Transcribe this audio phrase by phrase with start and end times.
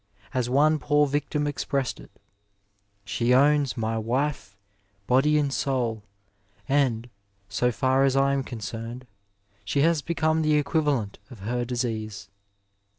[0.33, 2.19] As one poor victim expressed it, '^
[3.05, 4.57] She owns my wife
[5.05, 6.01] body and soul,
[6.67, 7.07] and,
[7.49, 9.05] so far as I am concerned,
[9.63, 12.29] she has become the equivalent of her disease.